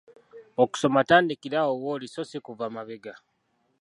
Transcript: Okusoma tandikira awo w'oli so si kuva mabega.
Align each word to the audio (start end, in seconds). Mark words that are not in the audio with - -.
Okusoma 0.63 0.99
tandikira 1.09 1.57
awo 1.63 1.73
w'oli 1.83 2.07
so 2.13 2.21
si 2.29 2.37
kuva 2.45 2.65
mabega. 2.75 3.13